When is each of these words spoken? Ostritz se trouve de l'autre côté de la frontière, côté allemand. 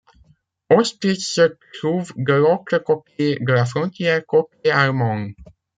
Ostritz 0.75 1.27
se 1.35 1.57
trouve 1.73 2.11
de 2.17 2.33
l'autre 2.33 2.79
côté 2.79 3.37
de 3.39 3.53
la 3.53 3.65
frontière, 3.67 4.25
côté 4.25 4.71
allemand. 4.71 5.27